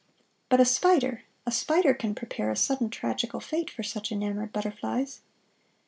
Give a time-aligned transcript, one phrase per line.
[0.49, 5.21] But a spider, a spider can prepare a sudden tragical fate for such enamored butterflies!